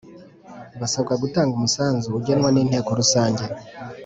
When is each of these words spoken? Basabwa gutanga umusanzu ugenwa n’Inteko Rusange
Basabwa 0.79 1.13
gutanga 1.23 1.53
umusanzu 1.55 2.07
ugenwa 2.19 2.49
n’Inteko 2.51 2.89
Rusange 2.99 3.43